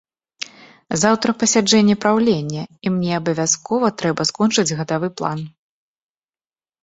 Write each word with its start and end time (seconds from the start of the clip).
Заўтра 1.01 1.29
пасяджэнне 1.41 1.95
праўлення, 2.05 2.63
і 2.89 2.91
мне 2.95 3.11
абавязкова 3.19 3.87
трэба 4.03 4.21
скончыць 4.29 4.75
гадавы 4.79 5.07
план. 5.21 5.39